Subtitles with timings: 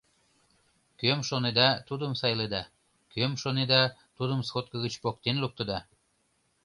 [0.99, 2.63] Кӧм шонеда, тудым сайледа;
[3.13, 3.83] кӧм шонеда,
[4.17, 5.79] тудым сходка гыч поктен луктыда!